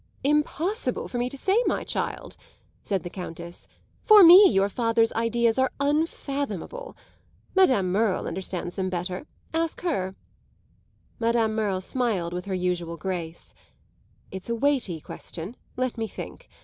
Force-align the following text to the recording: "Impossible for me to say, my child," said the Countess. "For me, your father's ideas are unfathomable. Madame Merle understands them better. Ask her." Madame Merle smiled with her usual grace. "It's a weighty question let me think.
"Impossible 0.23 1.07
for 1.07 1.19
me 1.19 1.29
to 1.29 1.37
say, 1.37 1.61
my 1.67 1.83
child," 1.83 2.35
said 2.81 3.03
the 3.03 3.09
Countess. 3.11 3.67
"For 4.03 4.23
me, 4.23 4.49
your 4.49 4.67
father's 4.67 5.13
ideas 5.13 5.59
are 5.59 5.71
unfathomable. 5.79 6.97
Madame 7.53 7.91
Merle 7.91 8.25
understands 8.25 8.73
them 8.73 8.89
better. 8.89 9.27
Ask 9.53 9.81
her." 9.81 10.15
Madame 11.19 11.53
Merle 11.53 11.81
smiled 11.81 12.33
with 12.33 12.45
her 12.45 12.55
usual 12.55 12.97
grace. 12.97 13.53
"It's 14.31 14.49
a 14.49 14.55
weighty 14.55 14.99
question 15.01 15.55
let 15.77 15.99
me 15.99 16.07
think. 16.07 16.49